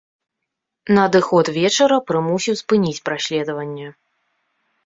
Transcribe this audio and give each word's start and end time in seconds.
Надыход 0.97 1.45
вечара 1.59 1.99
прымусіў 2.13 2.57
спыніць 2.63 3.03
праследаванне. 3.11 3.87